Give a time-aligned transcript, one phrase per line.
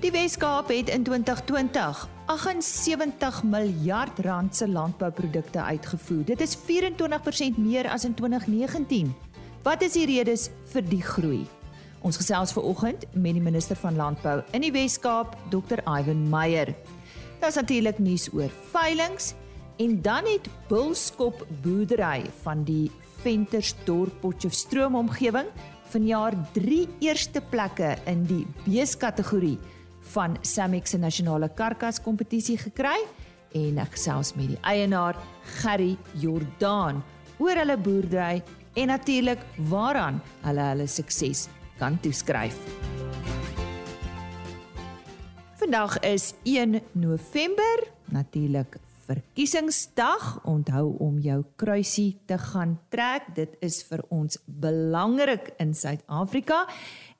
[0.00, 6.24] Die Wes-Kaap het in 2020 78 miljard rand se landbouprodukte uitgevoer.
[6.24, 9.14] Dit is 24% meer as in 2019.
[9.62, 11.42] Wat is die redes vir die groei?
[12.00, 15.82] Ons gesels ver oggend met die minister van landbou in die Wes-Kaap, Dr.
[15.84, 16.72] Ivan Meyer.
[17.42, 19.34] Daar's natuurlik nuus oor veilinge
[19.76, 22.88] en dan het Bulskop boerdery van die
[23.20, 25.52] Ventersdorp Potchefstroom omgewing
[25.92, 29.58] vanjaar 3 eerste plekke in die beeskategorie
[30.14, 32.98] van Samex se nasionale karkas kompetisie gekry
[33.54, 35.18] en ek gesels met die eienaar
[35.60, 37.02] Gerry Jordaan
[37.38, 38.42] oor hulle boerdery
[38.78, 41.48] en natuurlik waaraan hulle hulle sukses
[41.80, 42.58] kan toeskryf.
[45.60, 48.78] Vandag is 1 November, natuurlik
[49.10, 50.40] verkiesingsdag.
[50.46, 53.32] Onthou om jou kruisie te gaan trek.
[53.34, 56.64] Dit is vir ons belangrik in Suid-Afrika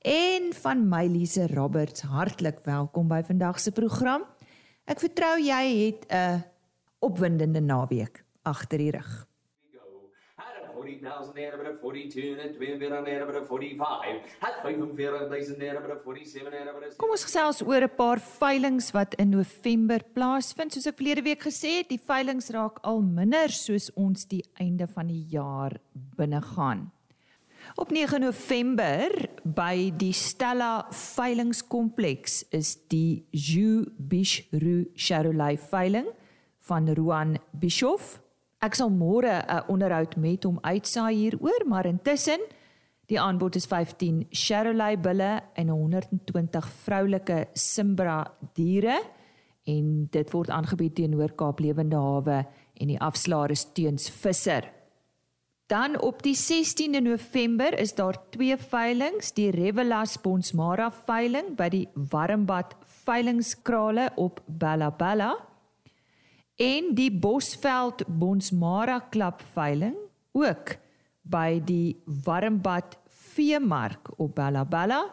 [0.01, 4.25] en van my Lise Roberts hartlik welkom by vandag se program.
[4.89, 6.45] Ek vertrou jy het 'n
[7.01, 9.31] opwindende naweek agter die rug.
[11.01, 14.23] 40,000 naira by 42 en 42 naira by 45.
[14.41, 16.91] Het 45,000 naira by 47 naira by.
[16.97, 20.73] Kom ons gesels oor 'n paar veilinge wat in November plaasvind.
[20.73, 24.87] Soos ek verlede week gesê het, die veilinge raak al minder soos ons die einde
[24.87, 26.91] van die jaar binne gaan.
[27.75, 29.13] Op 9 November
[29.45, 36.09] by die Stella veilingskompleks is die Ju Bishru Charolais veiling
[36.67, 38.19] van Ruan Bischoff.
[38.59, 42.41] Ek sal môre 'n onderhoud met hom uitsaai hieroor, maar intussen
[43.07, 48.99] die aanbod is 15 Charolais bulle en 120 vroulike Simbra diere
[49.65, 54.80] en dit word aangebied teenoor Kaap Lewende Hawe en die afslaer is teens visser.
[55.71, 61.85] Dan op die 16de November is daar twee veilinge, die Revelas Bonsmara veiling by die
[61.95, 62.73] Warmbad
[63.05, 65.29] veilingskrale op Bella Bella
[66.59, 69.95] en die Bosveld Bonsmara klub veiling
[70.33, 70.75] ook
[71.23, 72.99] by die Warmbad
[73.31, 75.05] veemark op Bella Bella.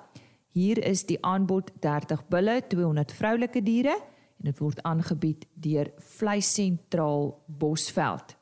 [0.57, 7.35] Hier is die aanbod 30 bulle, 200 vroulike diere en dit word aangebied deur Vleissentraal
[7.45, 8.36] Bosveld.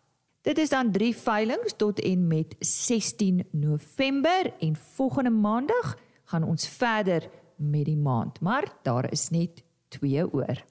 [0.45, 5.95] Dit is dan drie veilinge tot en met 16 November en volgende maandag
[6.29, 10.61] gaan ons verder met die maand, maar daar is net 2 oor.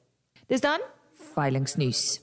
[0.46, 0.78] Dis dan
[1.34, 2.22] veilingsnuus.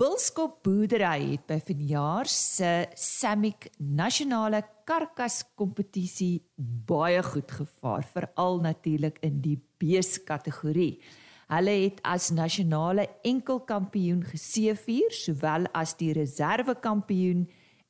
[0.00, 6.40] Bulskop boerdery het by vanjaar se Samick nasionale karkas kompetisie
[6.88, 11.02] baie goed gevaar, veral natuurlik in die beeskategorie.
[11.50, 17.48] Hulle het as nasionale enkelkampioen geseëvier, sowel as die reservekampioen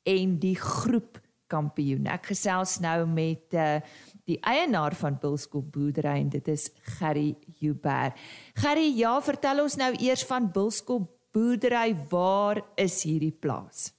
[0.09, 2.07] en die groepkampioen.
[2.09, 3.77] Ek gesels nou met uh,
[4.25, 8.15] die eienaar van Bulskop Boerdery en dit is Gerry Huber.
[8.57, 13.91] Gerry, ja, vertel ons nou eers van Bulskop Boerdery, waar is hierdie plaas?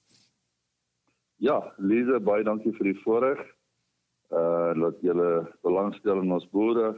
[1.39, 3.39] Ja, Lize, baie dankie vir die voorreg.
[4.33, 6.97] Uh laat julle belangstel in ons boere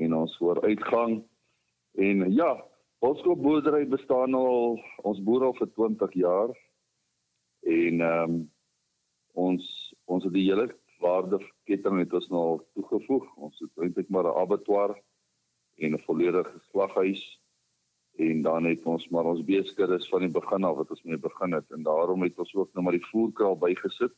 [0.00, 1.20] en ons vooruitgang.
[1.94, 2.64] En ja,
[3.04, 6.52] Boskop boerdery bestaan al ons boer al vir 20 jaar.
[7.68, 8.38] En ehm um,
[9.34, 9.64] ons
[10.04, 10.68] ons het die hele
[11.02, 12.46] waardeketting het ons nou
[12.78, 13.26] toegevoeg.
[13.36, 14.94] Ons het eintlik maar 'n abattoir
[15.76, 17.22] en 'n volledige slaghuis
[18.16, 21.52] en dan het ons maar ons beeskuddes van die begin af wat ons mee begin
[21.52, 24.14] het en daarom het ons ook nou maar die voerkraal bygesit.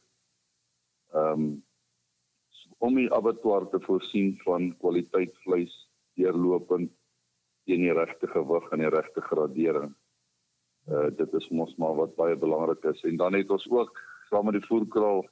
[1.12, 1.64] Ehm um,
[2.78, 6.92] om die abattoir te voorsien van kwaliteit vleis deurlopend
[7.66, 9.94] teen die regte gewig en die regte gradering.
[10.86, 13.02] Uh dit is mos maar wat baie belangrik is.
[13.04, 13.98] En dan het ons ook
[14.30, 15.24] saam met die voerkraal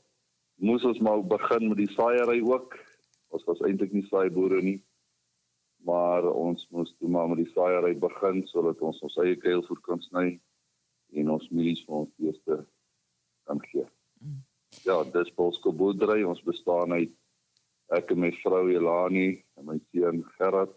[0.55, 2.77] moes ons maar begin met die saaiery ook.
[3.35, 4.81] Ons was eintlik nie saaiboere nie.
[5.85, 10.03] Maar ons moes toe maar met die saaiery begin sodat ons ons eie kuilvoer kan
[10.03, 10.39] sny
[11.15, 12.61] en ons mielies vir ons beeste
[13.47, 13.87] kan gee.
[14.19, 14.41] Mm.
[14.83, 16.25] Ja, dis Polsko boerdery.
[16.27, 17.13] Ons bestaan uit
[17.95, 19.29] ek en my vrou Elani
[19.59, 20.73] en my seun Gerard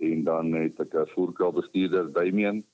[0.00, 2.64] en dan het ek 'n voerkraal bestuurder Damian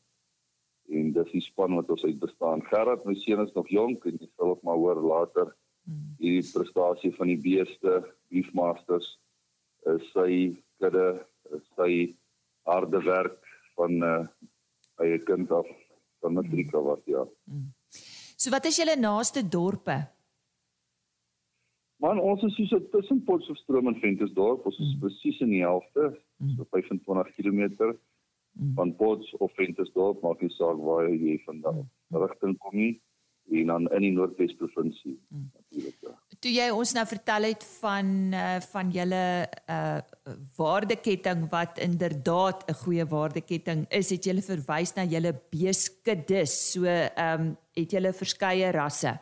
[0.88, 2.62] en dis die span wat ons uit bestaan.
[2.69, 5.55] Gerard, my seun is nog jonk en jy sal ook maar hoor later
[5.85, 6.17] hmm.
[6.19, 9.19] die prestasie van die beeste, beefmasters,
[9.87, 11.25] is sy kudde,
[11.56, 12.17] is sy
[12.69, 13.41] harde werk
[13.76, 14.26] van uh,
[15.03, 15.67] eie kind af
[16.21, 17.25] van matrieka was ja.
[17.44, 17.73] Hmm.
[18.37, 20.13] So wat is julle naaste dorpe?
[22.04, 25.00] Man, ons is so tussen Potchefstroom en Ventersdorp, ons is mm.
[25.00, 26.10] presies in die helfte,
[26.42, 26.50] mm.
[26.58, 27.62] so 25 km
[27.94, 28.74] mm.
[28.76, 32.20] van Potch of Ventersdorp, maak nie saak waar jy vandaan mm.
[32.26, 32.92] rigting kom nie
[33.52, 35.48] en dan in die Noordwes provinsie mm.
[35.56, 35.96] natuurlik.
[36.04, 36.12] Ja.
[36.44, 39.24] toe jy ons nou vertel het van uh, van julle
[39.72, 39.98] uh
[40.56, 46.72] waardeketting wat inderdaad 'n goeie waardeketting is, het julle verwys na julle beeskuddes.
[46.72, 49.20] So ehm um, het julle verskeie rasse.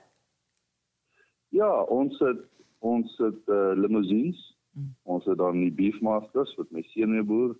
[1.52, 2.40] Ja, ons het
[2.82, 4.40] ons het uh, limousines.
[4.72, 4.94] Hmm.
[5.02, 7.54] Ons het dan die beefmasters wat my seun mee boer.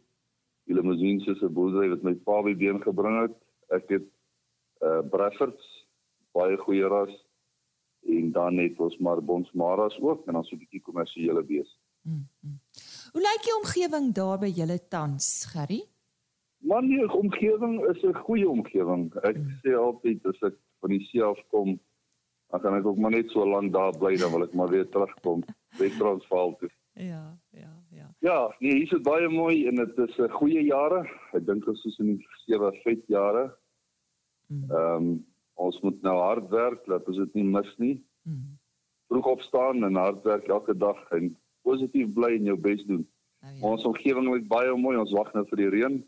[0.67, 3.37] Die limousines is 'n boerdery wat my pa by been gebring het.
[3.71, 4.09] Ek het
[4.83, 5.67] uh Breffords,
[6.35, 7.13] baie goeie ras
[8.03, 11.79] en dan het ons maar Bonsmaras ook en dan so 'n bietjie kommersiële bees.
[12.03, 12.59] Mm -hmm.
[13.13, 15.83] Hoe lyk die omgewing daar by julle tans, Gerry?
[16.59, 19.15] Man, die omgewing is 'n goeie omgewing.
[19.15, 19.59] Ek mm.
[19.63, 21.81] sê altyd as ek van die see af kom,
[22.53, 24.89] dan kan ek ook maar net so lank daar bly dan wil ek maar weer
[24.93, 25.41] terugkom
[25.79, 26.69] by Transvaal toe.
[27.01, 27.25] Ja,
[27.57, 28.09] ja, ja.
[28.21, 31.09] Ja, nee, hier is baie mooi en dit is 'n goeie jare.
[31.33, 33.57] Ek dink ons is in die sewe vet jare.
[34.49, 34.71] Mm.
[34.71, 37.97] Ehm um, ons moet nou hard werk, laat ons dit nie mis nie.
[38.25, 38.59] Hmm.
[39.07, 43.05] Vroeg opstaan en hard werk elke dag en positief bly en jou bes doen.
[43.43, 43.67] Nou, ja.
[43.67, 44.97] Ons omgewing lyk baie mooi.
[44.97, 45.99] Ons wag nou vir die reën.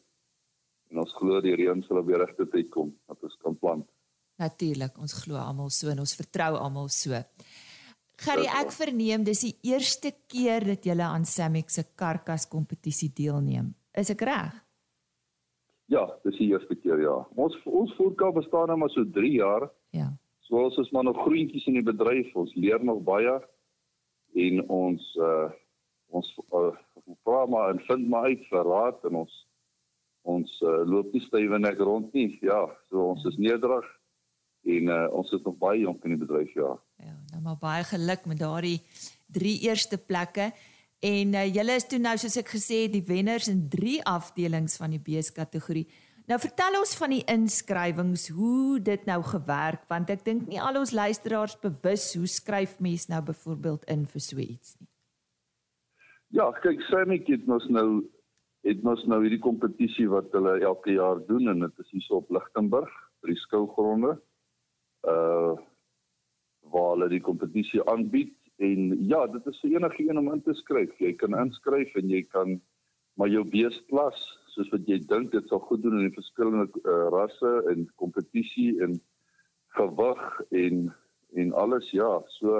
[0.90, 3.86] En ons glo die reën sal op die regte tyd kom dat ons kan plant.
[4.42, 7.14] Natuurlik, ons glo almal so en ons vertrou almal so.
[8.24, 13.72] Gerry, ek verneem dis die eerste keer dat jy aan Samex se karkas kompetisie deelneem.
[13.94, 14.54] Is ek reg?
[15.92, 17.16] Ja, dis die eerste keer ja.
[17.36, 19.68] Ons ons voerkou bestaan nou maar so 3 jaar.
[19.92, 20.12] Ja.
[20.46, 22.30] So ons is maar nog groentjies in die bedryf.
[22.34, 23.36] Ons leer nog baie
[24.46, 25.50] en ons uh
[26.14, 26.70] ons uh,
[27.26, 29.32] vra maar en vind maar uit vir raad en ons
[30.30, 32.38] ons uh, loop nie stywe nek rond nie.
[32.44, 33.88] Ja, so ons is nederig
[34.64, 36.70] en uh, ons is nog baie jonk in die bedryf ja.
[37.02, 38.80] Ja, nou maar baie geluk met daardie
[39.26, 40.52] drie eerste plekke.
[41.04, 44.78] En uh, julle is toe nou soos ek gesê het die wenners in 3 afdelings
[44.80, 45.84] van die beeskategorie.
[46.24, 50.80] Nou vertel ons van die inskrywings, hoe dit nou gewerk want ek dink nie al
[50.80, 54.88] ons luisteraars bewus hoe skryf mens nou byvoorbeeld in vir so iets nie.
[56.34, 57.88] Ja, kyk, Samek het ons nou
[58.64, 62.22] het ons nou hierdie kompetisie wat hulle elke jaar doen en dit is hier so
[62.22, 64.14] op Lichtenburg by die skougronde.
[65.04, 65.54] Uh
[66.72, 70.54] waar hulle die kompetisie aanbied en ja, dit is vir enige een om in te
[70.56, 70.94] skryf.
[70.98, 72.54] Jy kan inskryf en jy kan
[73.20, 74.22] maar jou beesklas
[74.54, 78.72] soos wat jy dink dit sal goed doen in die verskillende uh, rasse en kompetisie
[78.82, 78.96] en
[79.78, 80.88] gewig en
[81.34, 82.58] en alles ja, so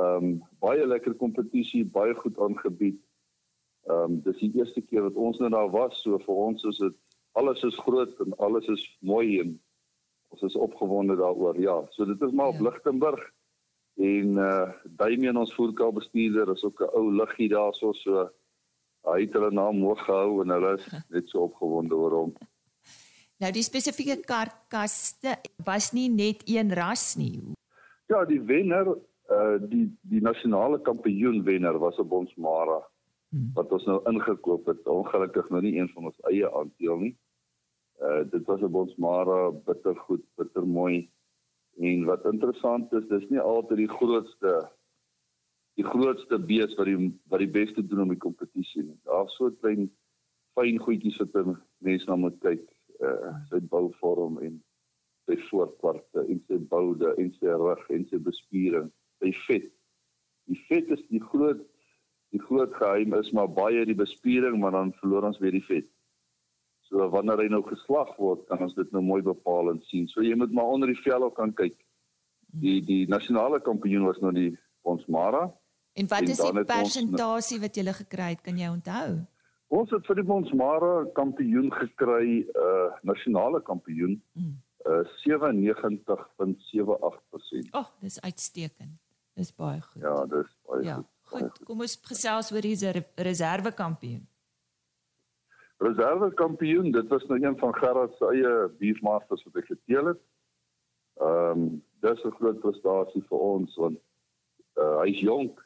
[0.00, 2.96] ehm um, baie lekker kompetisie, baie goed aangebied.
[3.88, 6.80] Ehm um, dis die eerste keer wat ons nou daar was, so vir ons is
[6.80, 6.96] dit
[7.36, 9.52] alles is groot en alles is mooi en
[10.32, 11.60] ons is opgewonde daaroor.
[11.60, 12.54] Ja, so dit is maar ja.
[12.56, 13.22] op Lichtenburg
[14.00, 18.30] en uh Damien ons voerkal bestuurder is ook 'n ou liggie daarso so
[19.02, 22.32] hy het hulle naam hoog gehou en hulle is net so opgewonde oor hom.
[23.42, 27.40] Nou die spesifieke karkaste was nie net een ras nie.
[28.06, 28.96] Ja, die wenner
[29.30, 32.80] uh die die nasionale kampioen wenner was 'n Bonsmara
[33.30, 33.50] hmm.
[33.54, 34.86] wat ons nou ingekoop het.
[34.86, 37.16] Ongelukkig nou nie een van ons eie aandeel nie.
[38.02, 41.10] Uh dit was 'n Bonsmara bittergoed, bittermooi.
[41.78, 44.70] En wat interessant is, dis nie altyd die grootste
[45.74, 48.98] die grootste bees wat die wat die beste doen om die kompetisie nie.
[49.08, 49.88] Daar's so klein
[50.58, 52.64] fyn goedjies wat mense na moet kyk,
[53.00, 54.58] uh sy bouvorm en
[55.26, 58.90] sy voorkwarte en sy boude en sy rug en sy bespiering,
[59.22, 59.70] sy vet.
[60.50, 61.62] Die vet is die groot
[62.32, 65.88] die groot geheim is maar baie die bespiering, maar dan verloor ons weer die vet.
[66.92, 70.04] So wanneer hy nou geslag word, kan ons dit nou mooi bepaal en sien.
[70.12, 71.78] So jy moet maar onder die vel ook kan kyk.
[72.60, 74.52] Die die nasionale kampioen was nou die
[74.84, 75.46] Bonsmara.
[75.96, 79.24] En wat is die persentasie wat jy gekry het, kan jy onthou?
[79.72, 84.20] Ons het vir die Bonsmara kampioen gekry, uh nasionale kampioen.
[84.36, 84.60] Mm.
[84.84, 87.72] Uh 97.78%.
[87.72, 89.00] Ag, oh, dis uitstekend.
[89.40, 90.04] Dis baie goed.
[90.04, 91.40] Ja, dis baie ja, goed.
[91.40, 91.64] Ja, goed.
[91.64, 92.76] Kom ons gesels oor die
[93.24, 93.72] reserve
[95.82, 100.22] reserve kampioen, dit was nou een van Gerard se eie beefmasters wat hy geteel het.
[101.20, 103.98] Ehm um, dis 'n groot prestasie vir ons want
[104.74, 105.60] uh, hy's jonk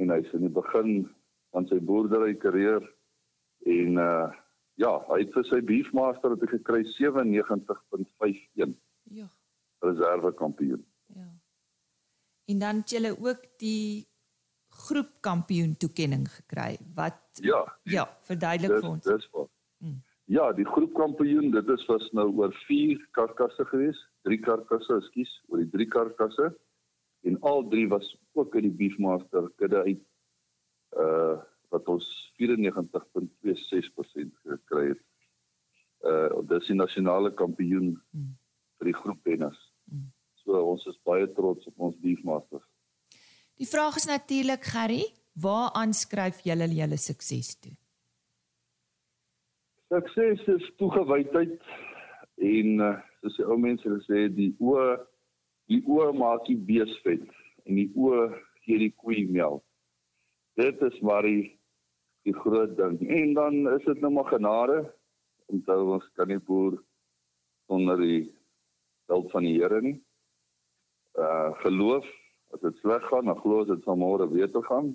[0.00, 1.08] en hy's in die begin
[1.52, 2.84] van sy boerdery karier
[3.66, 4.30] en uh
[4.80, 8.72] ja, hy het vir sy beefmaster het hy gekry 97.51.
[9.12, 9.28] Ja.
[9.84, 10.86] Reserve kampioen.
[11.12, 11.28] Ja.
[12.50, 14.09] En dan het jy ook die
[14.70, 16.78] groepkampioen toekenning gekry.
[16.94, 17.76] Wat Ja.
[17.82, 19.04] Ja, verduidelik vir ons.
[19.04, 19.50] Dis wat.
[19.78, 20.02] Hmm.
[20.30, 25.58] Ja, die groepkampioen, dit is was nou oor 4 karkasse gewees, 3 karkasse, ekskuus, oor
[25.58, 26.50] die 3 karkasse
[27.26, 30.04] en al 3 was ook in die Beefmaster kudde uit
[30.98, 31.38] uh
[31.70, 32.06] wat ons
[32.42, 35.02] 94.26% gekry het.
[36.02, 38.32] Uh dis die nasionale kampioen hmm.
[38.78, 39.58] vir die groep tennis.
[39.90, 40.08] Hmm.
[40.42, 42.66] So ons is baie trots op ons Beefmasters.
[43.60, 45.02] Die vraag is natuurlik Gerry,
[45.36, 47.74] waar aanskryf julle julle sukses toe?
[49.92, 51.58] Sukses is toegewydheid
[52.40, 54.86] en uh, soos die ou mense sê die oë
[55.68, 57.26] die oë maak die bees vet
[57.66, 58.30] en die oë
[58.64, 59.60] gee die koei melk.
[60.56, 61.50] Dit is maar die
[62.24, 62.96] die groot ding.
[63.12, 64.78] En dan is dit nou maar genade.
[65.52, 66.80] Onthou ons kan nie boer
[67.68, 68.24] sonder die
[69.12, 69.98] hulp van die Here nie.
[71.20, 72.08] Uh geloof,
[72.54, 74.94] as dit sleg gaan, dan glo ons dit sal môre beter gaan.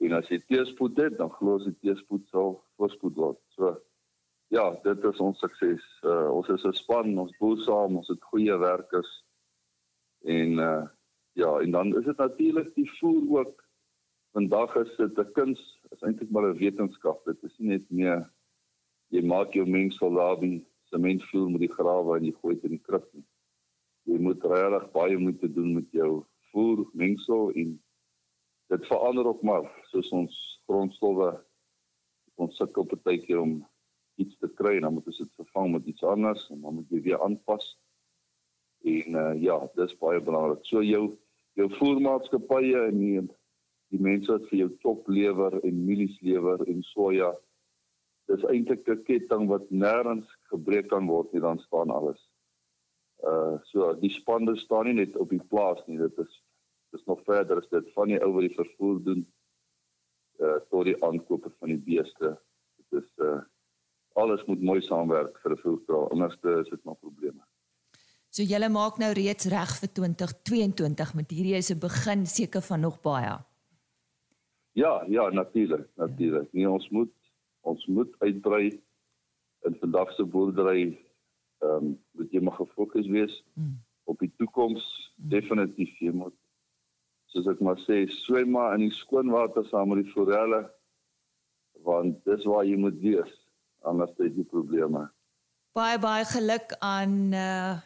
[0.00, 3.40] En as jy teëspoed het, dan glo ons die teëspoed sal voorspoed word.
[3.56, 3.74] So
[4.54, 5.84] ja, dit is ons sukses.
[6.04, 9.10] Uh ons is 'n span, ons boer saam, ons het goeie werkers.
[10.24, 10.86] En uh
[11.32, 13.64] ja, en dan is dit natuurlik die voer ook.
[14.32, 17.24] Vandag is dit 'n kuns, is eintlik maar 'n wetenskap.
[17.24, 18.30] Dit is nie net meer
[19.10, 22.64] jy maak jou mengsel daar by sement vloer met die grawe en jy gooi dit
[22.64, 23.26] in die nie.
[24.04, 27.76] Jy moet regtig baie moeite doen met jou voer mengsel en
[28.70, 31.32] dit verander ook maar soos ons grondstowwe
[32.40, 33.58] ons sukkel baie keer om
[34.20, 36.92] iets te kry en dan moet ons dit vervang met iets anders en dan moet
[36.92, 37.66] jy weer aanpas.
[38.84, 40.64] En uh, ja, dis baie belangrik.
[40.68, 41.10] So jou
[41.58, 43.22] jou voermaatskappye en die,
[43.92, 47.32] die mense wat vir jou top lewer en mielies lewer en soja
[48.30, 52.20] dis eintlik 'n ketting wat nêrens gebreek kan word nie dan staan alles.
[53.22, 56.42] Uh so die spanne staan nie net op die plaas nie, dit is
[56.90, 59.26] dis nog verder as dit van die ou wat die vervoer doen
[60.40, 62.36] uh tot die aankope van die beeste.
[62.80, 63.40] Dit is uh
[64.18, 67.44] alles moet mooi saamwerk vir 'n voerkraal, anders is dit nog probleme.
[68.30, 72.80] So julle maak nou reeds reg vir 2022 met hierdie is 'n begin seker van
[72.80, 73.38] nog baie.
[74.72, 76.48] Ja, ja, natuurlik, natuurlik.
[76.52, 76.58] Ja.
[76.58, 77.12] Nee, ons moet
[77.60, 78.80] ons moet uitbrei
[79.66, 80.98] in vandag se boerdery
[81.64, 83.76] ehm um, moet jy maar gefokus wees mm.
[84.12, 84.84] op die toekoms
[85.16, 85.28] mm.
[85.34, 86.36] definitief jy moet
[87.32, 90.64] soos ek maar sê swem maar in die skoon water saam met die forelle
[91.86, 93.36] want dis waar jy moet wees
[93.92, 95.06] anders het jy probleme
[95.76, 97.78] baie baie geluk aan uh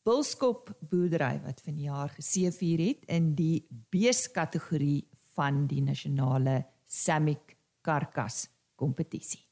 [0.00, 5.04] Bulskop boerdery wat vanjaar geseëvier het in die beeskategorie
[5.36, 8.46] van die nasionale Samick karkas
[8.80, 9.44] kompetisie.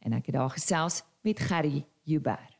[0.00, 2.55] En ek het daar gesels met Gerry Huber.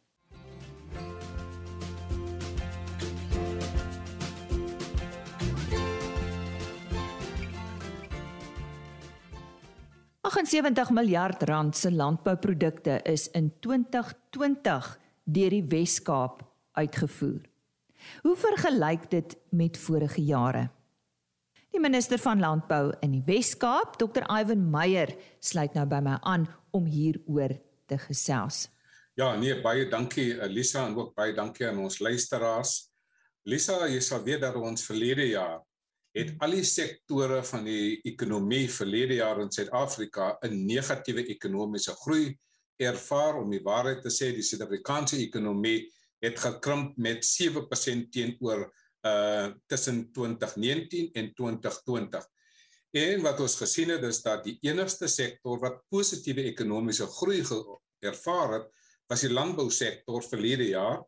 [10.37, 14.89] Ag 70 miljard rand se landbouprodukte is in 2020
[15.25, 16.43] deur die Wes-Kaap
[16.77, 17.47] uitgevoer.
[18.21, 20.67] Hoe vergelyk dit met vorige jare?
[21.73, 24.29] Die minister van Landbou in die Wes-Kaap, Dr.
[24.29, 27.57] Ivan Meyer, sluit nou by my aan om hieroor
[27.89, 28.67] te gesels.
[29.17, 32.91] Ja, nee, baie dankie Elisa en ook baie dankie aan ons luisteraars.
[33.49, 35.63] Lisa, jy sal weet dat ons verlede jaar
[36.17, 42.39] het al die sektore van die ekonomie verlede jaar in Suid-Afrika 'n negatiewe ekonomiese groei
[42.77, 48.73] ervaar om die waarheid te sê, die Suid-Afrikaanse ekonomie het gekrimp met 7% teenoor
[49.07, 52.27] uh tussen 2019 en 2020.
[52.91, 57.45] En wat ons gesien het is dat die enigste sektor wat positiewe ekonomiese groei
[58.01, 58.67] ervaar het,
[59.07, 61.05] was die landbousektor verlede jaar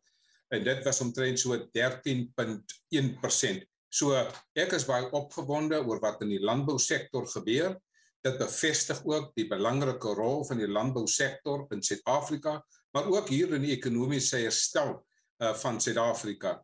[0.48, 3.67] en dit was omtrent so 13.1%.
[3.88, 4.14] So
[4.58, 7.76] ek is baie opgewonde oor wat in die landbousektor gebeur.
[8.24, 12.58] Dit bevestig ook die belangrike rol van die landbousektor in Suid-Afrika,
[12.92, 16.58] maar ook hier in die ekonomiese herstel uh, van Suid-Afrika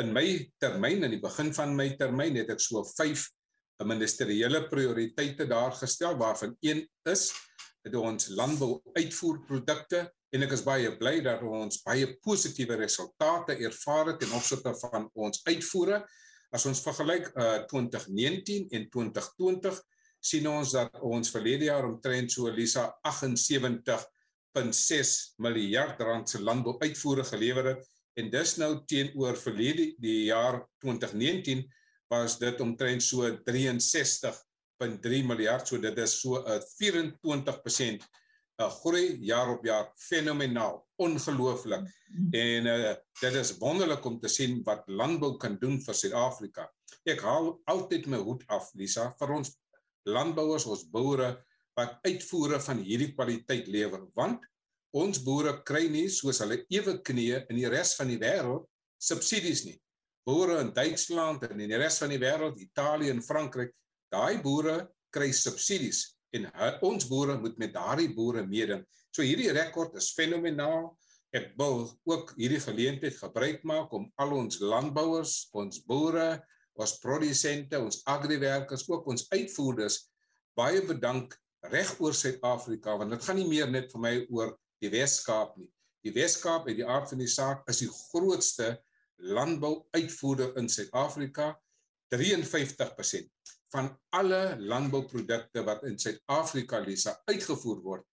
[0.00, 0.24] in my
[0.62, 3.26] termyn in die begin van my termyn het ek so 5
[3.88, 7.30] ministeriële prioriteite daar gestel waarvan een is
[7.84, 10.04] dat ons landbou uitvoerprodukte
[10.36, 15.08] en ek is baie bly dat ons baie positiewe resultate ervaar het ten opsigte van
[15.16, 16.02] ons uitvoere
[16.54, 19.80] as ons vergelyk uh, 2019 en 2020
[20.20, 27.24] sien ons dat ons verlede jaar omtrent so Lisa 78.6 miljard rand se landbou uitvoere
[27.24, 27.86] gelewer het.
[28.18, 31.64] En dis nou teenoor verlede die jaar 2019
[32.10, 35.68] was dit omtrent so 63.3 miljard.
[35.68, 38.04] So dit is so 'n 24%
[38.60, 41.86] 'n groei jaar op jaar fenomenaal ongelooflik.
[42.36, 46.66] En uh, dit is wonderlik om te sien wat landbou kan doen vir Suid-Afrika.
[47.08, 49.54] Ek haal altyd my hoed af Lisa vir ons
[50.08, 51.32] landbouers ons boere
[51.78, 54.04] wat uitvoere van hierdie kwaliteit lewer.
[54.14, 54.44] Want
[54.92, 58.68] ons boere kry nie soos hulle ewe knieë in die res van die wêreld
[59.00, 59.78] subsidies nie.
[60.26, 63.72] Boere in Duitsland en in die res van die wêreld, Italië en Frankryk,
[64.12, 64.82] daai boere
[65.14, 66.46] kry subsidies en
[66.86, 68.84] ons boere moet met daardie boere meeding.
[69.10, 70.90] So hierdie rekord is fenomenaal.
[71.34, 76.40] Ek wil ook hierdie geleentheid gebruik maak om al ons landbouers, ons boere,
[76.80, 80.00] ons produsente, ons agriwerkers, ook ons uitvoerders
[80.58, 81.36] baie bedank
[81.70, 85.68] reg oor Suid-Afrika want dit gaan nie meer net vir my oor die Wes-Kaap nie.
[86.04, 88.72] Die Wes-Kaap uit die aard van die saak is die grootste
[89.20, 91.52] landbouuitvoerder in Suid-Afrika.
[92.10, 98.06] 53% van alle landbouprodukte wat in Suid-Afrika Lisa uitgevoer word,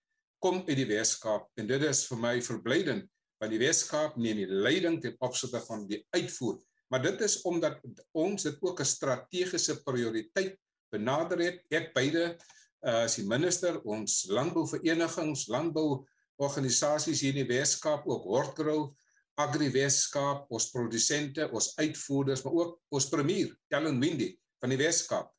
[0.44, 3.08] kom uit die Wes-Kaap en dit is vir my verblydend
[3.42, 6.58] want die Wes-Kaap neem die leiding ten opsigte van die uitvoer.
[6.90, 7.82] Maar dit is omdat
[8.18, 10.58] ons dit ook 'n strategiese prioriteit
[10.90, 11.62] benader het.
[11.70, 12.38] Ek beide
[12.82, 18.96] uh, as die minister ons landbouverenigings, landbouorganisasies hier in die Weskaap, ook Hortgrow,
[19.38, 25.37] Agri Weskaap, ons produsente, ons uitvoerders, maar ook ons premier, Kellen Windy van die Weskaap.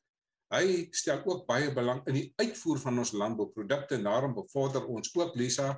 [0.49, 5.11] Hy stel ook baie belang in die uitvoer van ons landbouprodukte en daarom bevorder ons
[5.13, 5.75] ook Lisa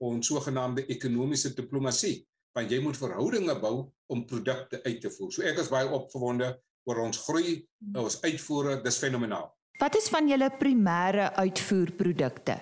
[0.00, 2.20] ons sogenaamde ekonomiese diplomatie
[2.56, 3.74] want jy moet verhoudinge bou
[4.10, 5.30] om produkte uit te voer.
[5.30, 6.48] So ek is baie opgewonde
[6.88, 7.60] oor ons groei,
[7.94, 9.46] ons uitvoere, dis fenomenaal.
[9.80, 12.56] Wat is van julle primêre uitvoerprodukte?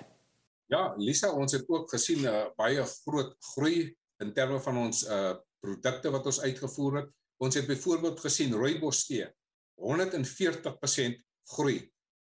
[0.69, 3.89] Ja, Lisa, ons het ook gesien 'n uh, eh, baie groot groei
[4.21, 7.09] in terme van ons uh produkte wat ons uitgevoer het.
[7.43, 9.27] Ons het byvoorbeeld gesien rooibostee
[9.75, 11.19] 140%
[11.55, 11.79] groei.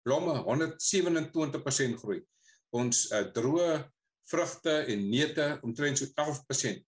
[0.02, 2.20] Blomme 127% groei.
[2.74, 3.70] Ons uh droë
[4.30, 6.82] vrugte en neute omtrent so 11%.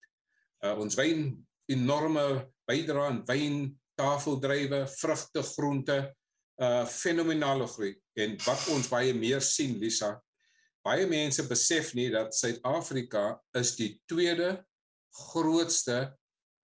[0.64, 1.30] Uh ons wyn
[1.70, 2.24] enorme
[2.68, 3.64] bydrae aan wyn,
[3.98, 5.98] tafeldrywe, vrugte, groente,
[6.62, 10.14] uh fenominale groei en wat ons baie meer sien Lisa
[10.84, 14.58] baie mense besef nie dat Suid-Afrika is die tweede
[15.30, 16.12] grootste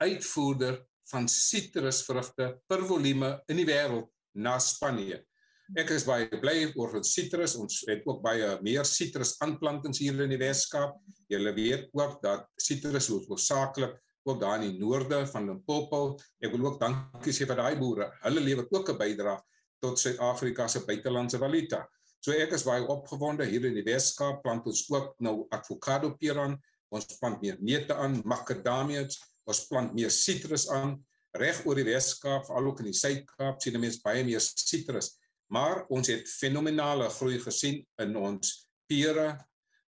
[0.03, 5.23] uitvoerder van sitrusvrugte per volume in die wêreld na Spanje.
[5.79, 7.53] Ek is baie bly oor ons sitrus.
[7.55, 10.97] Ons het ook baie meer sitrusaanplantings hier in die Weskaap.
[11.31, 13.95] Julle weet ook dat sitrus hoofsaaklik
[14.27, 16.17] ook daar in die noorde van Limpopo.
[16.43, 18.11] Ek wil ook dankie sê vir daai boere.
[18.25, 19.39] Hulle lewer ook 'n bydrae
[19.81, 21.87] tot Suid-Afrika se buitelandse valuta.
[22.21, 26.39] So ek is baie opgewonde hier in die Weskaap plant ons ook nou avokado peer
[26.39, 26.59] aan.
[26.91, 30.99] Ons plant meer neute aan, makadamias, ons plant meer sitrus aan
[31.39, 35.20] reg oor die Weskaap, veral ook in die Suid-Kaap sien mense baie meer sitrus.
[35.51, 38.53] Maar ons het fenominale groei gesien in ons
[38.91, 39.33] pere,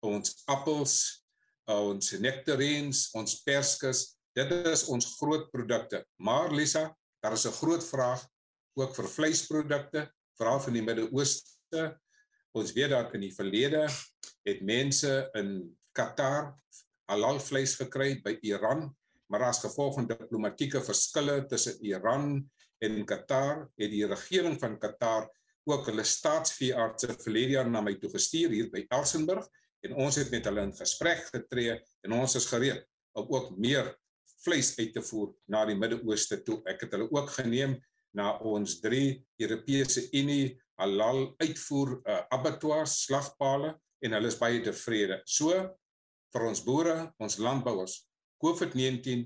[0.03, 0.95] ons appels,
[1.71, 4.03] ons nektarines, ons perskes.
[4.35, 6.03] Dit is ons groot produkte.
[6.19, 6.89] Maar Lisa,
[7.23, 8.27] daar is 'n groot vraag
[8.75, 11.99] ook vir vleisprodukte, veral van die Midde-Ooste.
[12.51, 13.87] Ons weet dat in die verlede
[14.43, 16.53] het mense in Qatar
[17.07, 18.89] halal vleis gekry by Iran,
[19.29, 22.49] maar as gevolg van diplomatieke verskille tussen Iran
[22.83, 25.29] en Qatar, het die regering van Qatar
[25.65, 29.47] ook hulle staatsveeartse verlede jaar na my toe gestuur hier by Elsenburg
[29.85, 32.85] en ons het met hulle in gesprek getree en ons is gereed
[33.17, 33.93] om ook meer
[34.45, 36.59] vleis uit te voer na die Midde-Ooste toe.
[36.69, 37.77] Ek het hulle ook geneem
[38.15, 43.73] na ons drie Europese Unie halal uitvoer uh, abattoirs slagpale
[44.05, 45.21] en hulle is baie tevrede.
[45.25, 45.55] So
[46.35, 48.03] vir ons boere, ons landbouers,
[48.43, 49.25] COVID-19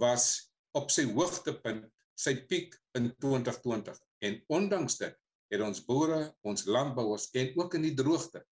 [0.00, 5.16] was op sy hoogtepunt, sy piek in 2020 en ondanks dit
[5.54, 8.42] het ons boere, ons landbouers en ook in die droogte,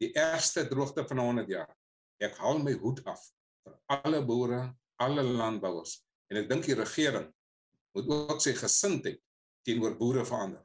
[0.00, 1.70] die ergste droogte van 100 jaar.
[2.20, 3.22] Ek haal my hoed af
[3.64, 4.62] vir alle boere,
[5.00, 5.98] alle landbouers
[6.30, 7.28] en ek dink die regering
[7.96, 9.18] moet ook sy gesindheid
[9.66, 10.62] teenoor boere verander.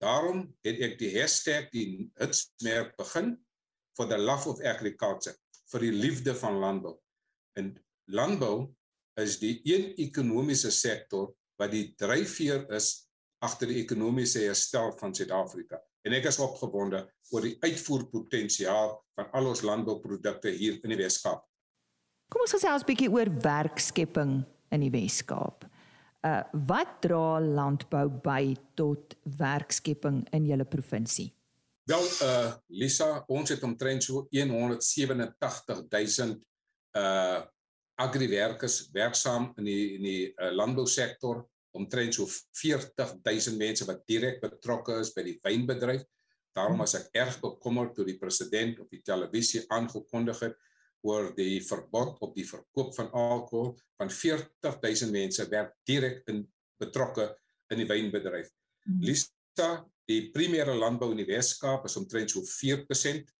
[0.00, 3.34] Daarom het ek die hashtag die hitsmerk begin
[3.96, 5.36] for the love of agriculture
[5.72, 6.96] vir die liefde van landbou.
[7.58, 7.74] En
[8.10, 8.70] landbou
[9.20, 13.09] is die een ekonomiese sektor wat die dryfveer is
[13.44, 15.76] agter die ekonomiese herstel van Suid-Afrika.
[16.04, 17.00] En ek is opgewonde
[17.32, 21.42] oor die uitvoerpotensiaal van al ons landbouprodukte hier in die Wes-Kaap.
[22.30, 25.64] Kom ons gesels 'n bietjie oor werkskepping in die Wes-Kaap.
[26.22, 31.34] Uh wat dra landbou by tot werkskepping in julle provinsie?
[31.88, 36.44] Wel uh Lisa, ons het omtrent so 187000
[36.96, 37.40] uh
[38.00, 41.44] agriwerkers werksaam in die in die uh, landbousektor,
[41.76, 42.26] omtrent so
[42.60, 46.02] 40000 mense wat direk betrokke is by die wynbedryf.
[46.56, 50.56] Daarom was ek erg bekommerd toe die president op die televisie aangekondig het
[51.06, 56.42] oor die verbod op die verkoop van alkohol van 40000 mense werk direk in
[56.80, 57.30] betrokke
[57.70, 58.50] in die wynbedryf.
[58.84, 59.00] Hmm.
[59.04, 59.70] Lisa,
[60.10, 63.30] die primêre landbou in die Weskaap is omtrent so 4%,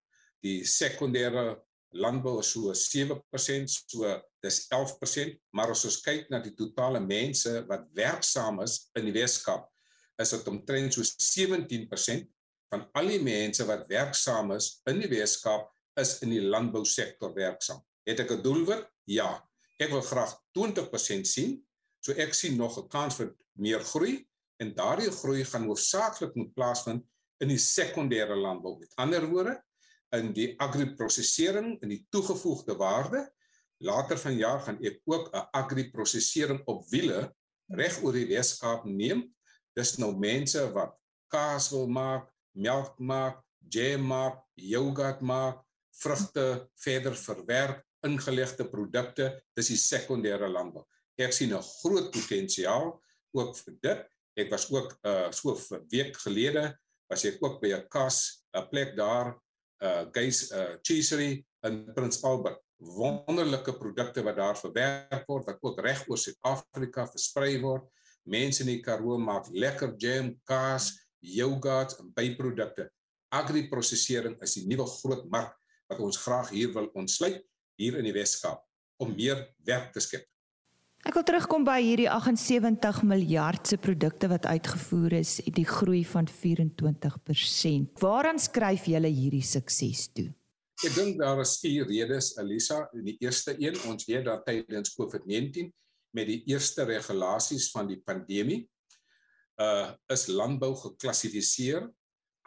[0.44, 1.58] die sekondêre
[1.92, 4.10] landbou is so 7%, so
[4.44, 9.16] dis 11%, maar as ons kyk na die totale mense wat werksaam is in die
[9.16, 9.66] Weskaap,
[10.20, 12.28] is dit omtrent so 17%
[12.70, 17.80] van al die mense wat werksaam is in die Weskaap is in die landbousektor werksaam.
[18.06, 18.86] Het ek 'n doelwit?
[19.06, 19.42] Ja.
[19.78, 21.60] Ek wil graag 20% sien.
[22.00, 24.24] So ek sien nog 'n kans vir meer groei
[24.60, 27.04] En daardie groei gaan hoofsaaklik moet plaasvind
[27.40, 28.76] in die sekondêre landbou.
[28.78, 29.54] Met ander woorde,
[30.16, 33.24] in die agriprosesering en die toegevoegde waarde.
[33.80, 37.34] Later vanjaar gaan ek ook 'n agriprosesering op wiele
[37.68, 39.34] reg oor die Weskaap neem.
[39.76, 40.96] Dis nou mense wat
[41.28, 45.62] kaas wil maak, melk maak, jam maak, yoghurt maak,
[46.02, 50.84] vrugte verder verwerk, ingelegde produkte, dis die sekondêre landbou.
[51.18, 53.00] Ek sien 'n groot potensiaal
[53.32, 54.06] ook vir dit.
[54.36, 56.78] Ek was ook uh so 'n week gelede
[57.10, 59.38] was ek ook by 'n kas, 'n plek daar
[59.80, 62.60] uh Guys uh Cheesery in Prins Albert.
[62.80, 67.84] Wonderlike produkte wat daar verwerk word wat ook reg oor Suid-Afrika versprei word.
[68.24, 72.88] Mense in die Karoo maak lekker jam, kaas, yoghurt en byprodukte.
[73.32, 75.56] Agri-prosesering is die nuwe groot mark
[75.90, 77.42] wat ons graag hier wil ontsluit
[77.80, 78.62] hier in die Wes-Kaap
[79.00, 80.26] om meer werk te skep.
[81.00, 86.26] Ek wil terugkom by hierdie 78 miljard se produkte wat uitgevoer is, die groei van
[86.28, 87.94] 24%.
[88.02, 90.28] Waaraan skryf julle hierdie sukses toe?
[90.84, 92.82] Ek dink daar is vier redes, Elisa.
[92.92, 95.72] Die eerste een, ons weet dat tydens COVID-19
[96.16, 98.62] met die eerste regulasies van die pandemie
[99.60, 101.84] uh is landbou geklassifiseer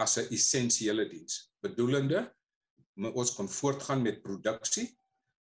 [0.02, 1.50] as 'n essensiële diens.
[1.62, 2.30] Bedoelende
[3.14, 4.88] ons kon voortgaan met produksie,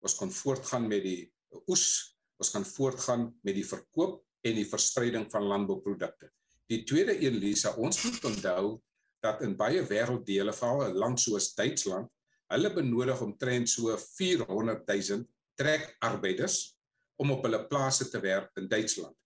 [0.03, 1.33] ons kon voortgaan met die
[1.67, 2.10] oes
[2.41, 6.31] ons kan voortgaan met die verkoop en die verspreiding van landbouprodukte.
[6.71, 8.79] Die tweede een Lisa, ons moet onthou
[9.21, 12.09] dat in baie wêrelddele, veral 'n land soos Duitsland,
[12.51, 16.77] hulle benodig omtrent so 400 000 trekarbeiders
[17.21, 19.17] om op hulle plase te werk in Duitsland.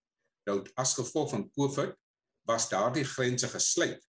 [0.46, 1.94] Nou as gevolg van COVID
[2.48, 4.03] was daardie grense gesluit.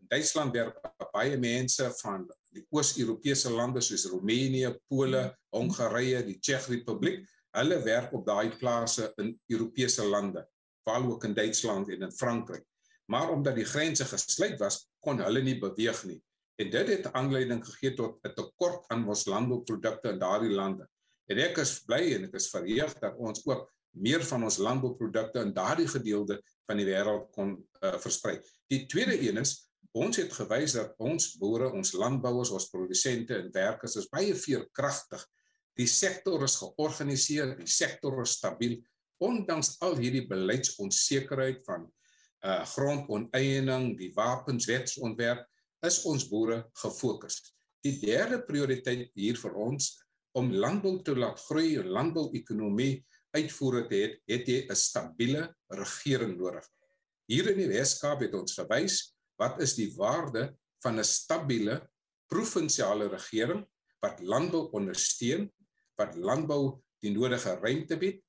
[0.00, 0.78] In Duitsland werk
[1.12, 8.12] baie mense van die Oos-Europese lande soos Roemenië, Pole, Hongarye, die Tsjech Republiek Hulle werk
[8.14, 10.46] op daai plase in Europese lande,
[10.84, 12.64] veral ook in Duitsland en in Frankryk.
[13.10, 16.20] Maar omdat die grense gesluit was, kon hulle nie beweeg nie.
[16.60, 20.88] En dit het aanleiding gegee tot 'n tekort aan ons landbouprodukte in daardie lande.
[21.26, 25.40] En ek is bly en ek is verheug dat ons ook meer van ons landbouprodukte
[25.40, 28.38] in daardie gedeelte van die wêreld kon uh, versprei.
[28.66, 33.50] Die tweede een is ons het gewys dat ons boere, ons landbouers, ons produsente en
[33.52, 35.26] werkers is baie veerkragtig
[35.78, 38.78] Die sektor is georganiseer, die sektor is stabiel
[39.20, 41.88] ondanks al hierdie beleidsonsekerheid van
[42.40, 45.44] uh grondoneiening, die wapenswetsontwerp
[45.84, 47.36] is ons boere gefokus.
[47.84, 49.92] Die derde prioriteit hier vir ons
[50.36, 53.04] om landbou te laat groei landbouekonomie
[53.36, 56.64] uitvoer te het, het jy 'n stabiele regering nodig.
[57.28, 60.50] Hier in die Weskaap het ons gewys wat is die waarde
[60.82, 61.80] van 'n stabiele
[62.28, 63.64] provinsiale regering
[64.00, 65.50] wat landbou ondersteun
[66.00, 68.20] wat landbou die nodige ruimte bied,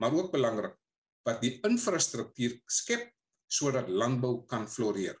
[0.00, 0.76] maar ook belangrik
[1.24, 3.08] wat die infrastruktuur skep
[3.48, 5.16] sodat landbou kan floreer.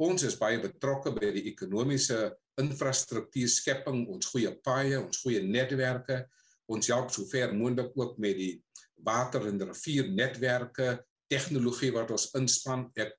[0.00, 6.22] Ons is baie betrokke by die ekonomiese infrastruktuurskepping, ons goeie paaie, ons goeie netwerke.
[6.70, 8.52] Ons help sover moontlik ook met die
[9.04, 12.86] water en riviernetwerke, tegnologie wat ons inspann.
[13.00, 13.16] Ek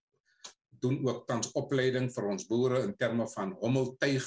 [0.82, 4.26] doen ook tans opleiding vir ons boere in terme van hommeltuig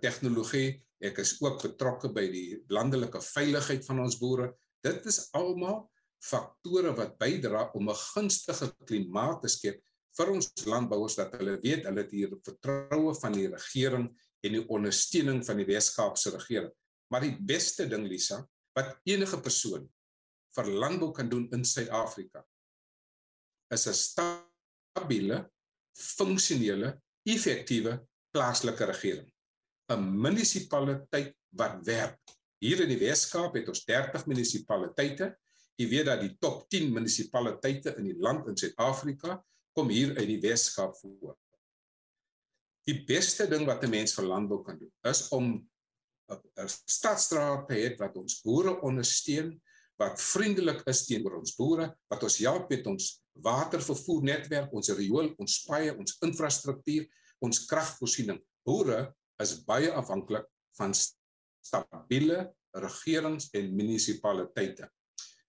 [0.00, 4.52] tegnologie Ek is ook betrokke by die landelike veiligheid van ons boere.
[4.84, 5.82] Dit is almal
[6.24, 9.82] faktore wat bydra om 'n gunstige klimaat te skep
[10.16, 14.06] vir ons landbouers dat hulle weet hulle het hier vertroue van die regering
[14.44, 16.72] en die ondersteuning van die Weskaapse regering.
[17.10, 18.40] Maar die beste ding Lisa
[18.74, 19.84] wat enige persoon
[20.56, 22.44] vir landbou kan doen in Suid-Afrika
[23.70, 25.50] is 'n stabiele,
[25.92, 29.33] funksionele, effektiewe plaaslike regering.
[29.92, 32.20] 'n munisipaliteit wat werk.
[32.58, 35.34] Hier in die Weskaap het ons 30 munisipaliteite.
[35.76, 39.42] Jy weet dat die top 10 munisipaliteite in die land in Suid-Afrika
[39.74, 41.34] kom hier uit die Weskaap voor.
[42.88, 45.68] Die beste ding wat 'n mens vir landbou kan doen, is om
[46.30, 49.60] 'n stadstraat te hê wat ons boere ondersteun,
[49.96, 55.64] wat vriendelik is teenoor ons boere, wat ons help met ons watervervoernetwerk, ons riool, ons
[55.66, 57.06] paaie, ons infrastruktuur,
[57.40, 58.40] ons kragvoorsiening.
[58.64, 60.46] Boere is baie afhanklik
[60.78, 62.38] van stabiele
[62.74, 64.88] regerings en munisipaliteite.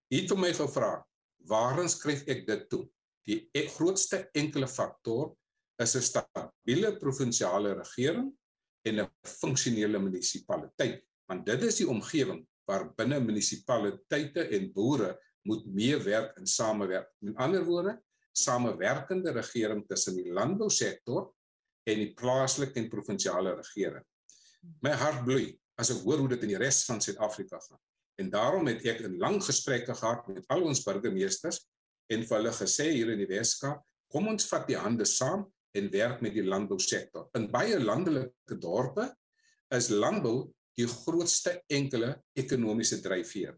[0.09, 0.91] Jy het vir my gevra,
[1.49, 2.83] waarin skryf ek dit toe?
[3.25, 5.33] Die ek grootste enkele faktor
[5.81, 8.31] is 'n stabiele provinsiale regering
[8.85, 9.09] en 'n
[9.41, 16.47] funksionele munisipaliteit, want dit is die omgewing waar binne munisipaliteite en boere moet meewerk en
[16.47, 17.09] samewerk.
[17.21, 21.33] In ander woorde, samewerkende regering tussen die landbousektor
[21.85, 24.03] en die plaaslike en provinsiale regering.
[24.81, 27.81] My hart bloei as ek hoor hoe dit in die res van Suid-Afrika gaan.
[28.21, 31.59] En daarom het ek 'n lang gesprekke gehad met al ons burgemeesters
[32.09, 33.83] en vir hulle gesê hier in die Weskaap,
[34.15, 35.41] Kom ons vat die hande saam
[35.75, 37.27] en werk met die landbousektor.
[37.35, 39.09] In baie landelike dorpe
[39.75, 43.55] is landbou die grootste enkele ekonomiese dryfveer.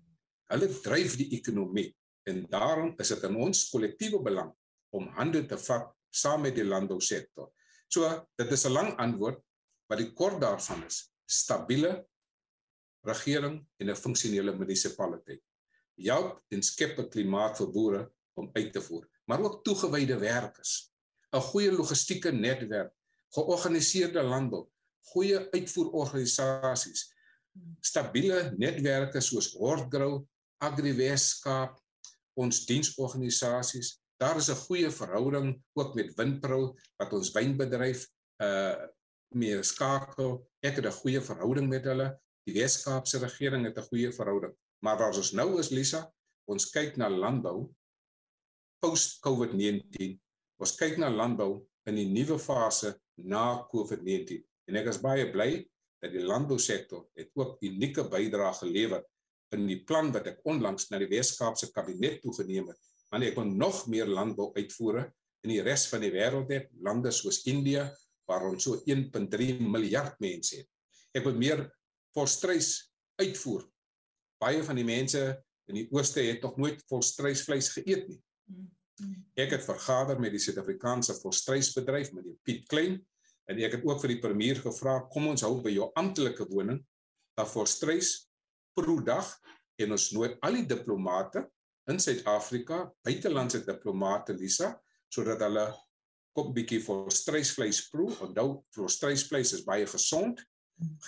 [0.49, 1.91] Hulle dryf die ekonomie
[2.29, 4.49] en daarom is dit in ons kollektiewe belang
[4.97, 7.51] om hande te vat saam met die landbousektor.
[7.87, 9.39] So, dit is 'n lang antwoord,
[9.87, 12.07] maar die kort daarvan is stabiele
[13.01, 15.41] regering en 'n funksionele munisipaliteit.
[15.95, 20.91] Help en skep 'n klimaat vir boere om uit te voer, maar ook toegewyde werkers.
[21.31, 22.93] 'n Goeie logistieke netwerk,
[23.29, 24.67] georganiseerde landbou,
[25.11, 27.13] goeie uitvoerorganisasies,
[27.81, 30.25] stabiele netwerke soos Hortgrow,
[30.57, 31.79] AgriWeskaap,
[32.33, 33.97] ons diensorganisasies.
[34.17, 38.07] Daar is 'n goeie verhouding ook met Windpro wat ons wynbedryf
[38.41, 38.75] uh
[39.35, 40.47] mee skakel.
[40.59, 42.19] Ek het 'n goeie verhouding met hulle.
[42.47, 44.53] Die Weskaapse regering het 'n goeie verhouding.
[44.79, 46.13] Maar waar ons nou is Lisa,
[46.45, 47.69] ons kyk na landbou
[48.79, 50.19] post COVID-19.
[50.57, 54.43] Ons kyk na landbou in die nuwe fase na COVID-19.
[54.67, 55.69] En ek is baie bly
[56.01, 59.05] dat die landbousektor het ook unieke bydrae gelewer
[59.55, 62.86] in die plan wat ek onlangs na die Weskaapse kabinet toegeneem het.
[63.13, 65.07] Want ek wil nog meer landbou uitvoere
[65.45, 67.87] in die res van die wêreld het, lande soos India
[68.27, 70.69] waar ons so 1.3 miljard mense het.
[71.15, 71.63] Ek wil meer
[72.15, 72.91] volstruis
[73.21, 73.63] uitvoer.
[74.41, 75.21] Baie van die mense
[75.67, 78.19] in die ooste het nog nooit volstruisvleis geëet nie.
[79.37, 82.97] Ek het vergader met die Suid-Afrikaanse volstruisbedryf met die Piet Klein
[83.47, 86.81] en ek het ook vir die premier gevra kom ons hou by jou amptelike woning
[87.37, 88.15] dat volstruis
[88.75, 89.29] per dag
[89.77, 91.45] en ons nooi al die diplomate
[91.91, 94.73] in Suid-Afrika, buitelandse diplomate Lisa,
[95.13, 95.67] sodat hulle
[96.35, 98.11] kop bietjie vir strysvleis proe.
[98.25, 100.41] Onthou, vir strysvleis is baie gesond,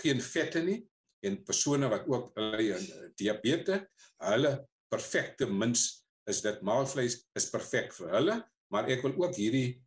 [0.02, 0.80] geen vette nie
[1.28, 2.80] en persone wat ook hulle
[3.20, 3.84] diabetes,
[4.24, 4.54] hulle
[4.90, 8.38] perfekte mins is dit maalvleis is perfek vir hulle,
[8.74, 9.80] maar ek wil ook hierdie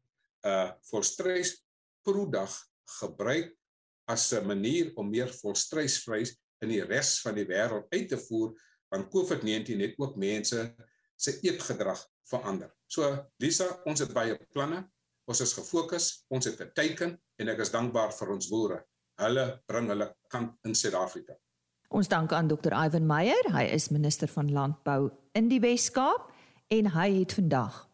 [0.47, 1.55] uh volstrys
[2.03, 2.53] proedag
[2.99, 3.53] gebruik
[4.11, 8.53] as 'n manier om meer volstrysvleis in die res van die wêreld uit te voer
[8.93, 10.75] want COVID-19 het ook mense
[11.17, 12.73] se eetgedrag verander.
[12.87, 13.09] So
[13.41, 14.83] Lisa, ons het baie planne.
[15.25, 18.85] Ons is gefokus, ons het 'n teiken en ek is dankbaar vir ons boere.
[19.17, 21.35] Hulle bring hulle kant in Suid-Afrika.
[21.89, 22.73] Ons dank aan Dr.
[22.73, 23.53] Ivan Meyer.
[23.53, 26.33] Hy is minister van landbou in die Wes-Kaap
[26.69, 27.89] en hy het vandag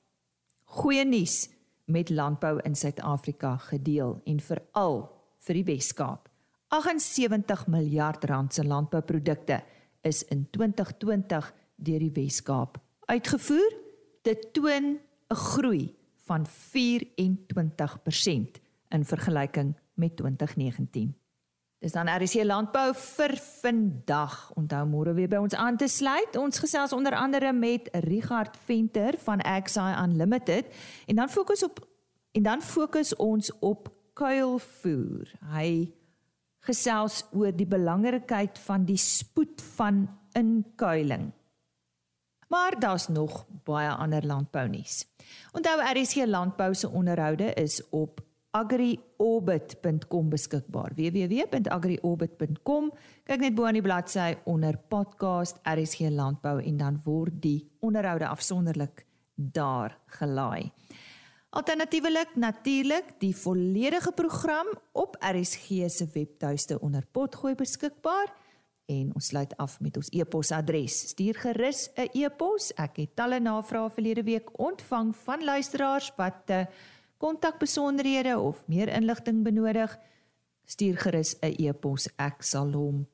[0.64, 1.48] goeie nuus
[1.84, 5.08] met landbou in Suid-Afrika gedeel en veral
[5.38, 6.28] vir die Wes-Kaap.
[6.68, 9.62] 78 miljard rand se landbouprodukte
[10.08, 13.72] is in 2020 deur die Wes-Kaap uitgevoer.
[14.26, 21.16] Dit toon 'n groei van 24% in vergelyking met 2019.
[21.78, 24.50] Dis dan RC Landbou vir vandag.
[24.54, 26.36] Onthou môre weer by ons aan te sluit.
[26.36, 30.66] Ons gesels onder andere met Richard Venter van Axi Unlimited
[31.06, 31.88] en dan fokus op
[32.32, 35.32] en dan fokus ons op kuilvoer.
[35.54, 35.92] Hy
[36.68, 40.07] gesels oor die belangrikheid van die spoed van
[40.38, 41.33] inkuiling.
[42.48, 45.04] Maar daar's nog baie ander landbounuus.
[45.52, 50.92] Onthou RSC Landbou se onderhoude is op agriorbit.com beskikbaar.
[50.94, 52.92] www.agriorbit.com.
[53.24, 58.26] Kyk net bo aan die bladsy onder podcast RSC Landbou en dan word die onderhoude
[58.28, 60.72] afsonderlik daar gelaai.
[61.50, 68.34] Alternatiefelik natuurlik die volledige program op RSG se webtuiste onder potgooi beskikbaar
[68.87, 71.08] en ons sluit af met ons e-posadres.
[71.08, 72.74] Stuur gerus 'n e-pos.
[72.74, 76.64] Ek het talle navrae verlede week ontvang van luisteraars wat uh,
[77.16, 79.98] kontakbesonderhede of meer inligting benodig.
[80.64, 82.08] Stuur gerus 'n e-pos.
[82.16, 83.08] Ek sal hom